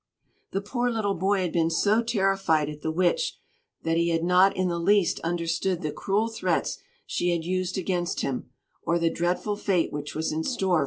The 0.49 0.61
poor 0.61 0.89
little 0.89 1.13
boy 1.13 1.41
had 1.41 1.53
been 1.53 1.69
so 1.69 2.01
terrified 2.01 2.71
at 2.71 2.81
the 2.81 2.89
Witch 2.89 3.37
that 3.83 3.97
he 3.97 4.09
had 4.09 4.23
not 4.23 4.57
in 4.57 4.67
the 4.67 4.79
least 4.79 5.19
understood 5.19 5.83
the 5.83 5.91
cruel 5.91 6.27
threats 6.27 6.79
she 7.05 7.29
had 7.29 7.43
used 7.45 7.77
against 7.77 8.21
him, 8.21 8.49
or 8.81 8.97
the 8.97 9.11
dreadful 9.11 9.55
fate 9.57 9.93
which 9.93 10.15
was 10.15 10.31
in 10.31 10.43
store 10.43 10.77
for 10.77 10.77
Nina. 10.77 10.79